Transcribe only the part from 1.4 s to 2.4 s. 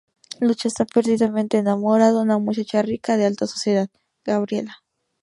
enamorado de una